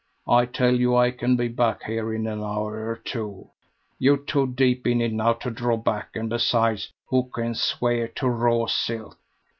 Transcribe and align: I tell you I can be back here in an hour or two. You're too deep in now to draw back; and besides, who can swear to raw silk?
I 0.27 0.47
tell 0.47 0.73
you 0.73 0.95
I 0.95 1.11
can 1.11 1.35
be 1.35 1.47
back 1.47 1.83
here 1.83 2.11
in 2.11 2.25
an 2.25 2.41
hour 2.41 2.89
or 2.89 2.95
two. 2.95 3.51
You're 3.99 4.17
too 4.17 4.47
deep 4.47 4.87
in 4.87 5.15
now 5.17 5.33
to 5.33 5.51
draw 5.51 5.77
back; 5.77 6.15
and 6.15 6.27
besides, 6.27 6.91
who 7.09 7.25
can 7.29 7.53
swear 7.53 8.07
to 8.07 8.27
raw 8.27 8.65
silk? 8.65 9.15